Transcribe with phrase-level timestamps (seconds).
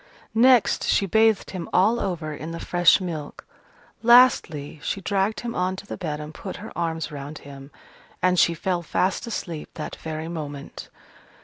[0.33, 3.45] Next, she bathed him all over in the fresh milk.
[4.01, 7.69] Lastly, she dragged him on to the bed and put her arms round him.
[8.19, 10.89] And she fell fast asleep that very moment.